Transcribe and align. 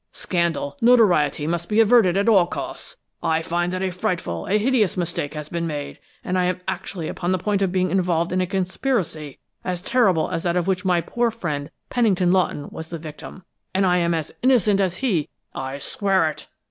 Scandal, 0.13 0.77
notoriety 0.81 1.45
must 1.45 1.69
be 1.69 1.79
averted 1.79 2.17
at 2.17 2.27
all 2.27 2.47
costs! 2.47 2.97
I 3.21 3.43
find 3.43 3.71
that 3.71 3.83
a 3.83 3.91
frightful, 3.91 4.47
a 4.47 4.57
hideous 4.57 4.97
mistake 4.97 5.35
has 5.35 5.47
been 5.47 5.67
made, 5.67 5.99
and 6.23 6.39
I 6.39 6.45
am 6.45 6.59
actually 6.67 7.07
upon 7.07 7.31
the 7.31 7.37
point 7.37 7.61
of 7.61 7.71
being 7.71 7.91
involved 7.91 8.31
in 8.31 8.41
a 8.41 8.47
conspiracy 8.47 9.37
as 9.63 9.79
terrible 9.83 10.31
as 10.31 10.41
that 10.41 10.57
of 10.57 10.65
which 10.65 10.83
my 10.83 11.01
poor 11.01 11.29
friend 11.29 11.69
Pennington 11.91 12.31
Lawton 12.31 12.67
was 12.71 12.87
the 12.87 12.97
victim! 12.97 13.43
And 13.75 13.85
I 13.85 13.97
am 13.97 14.15
as 14.15 14.33
innocent 14.41 14.81
as 14.81 14.95
he! 15.05 15.29
I 15.53 15.77
swear 15.77 16.27
it!" 16.31 16.47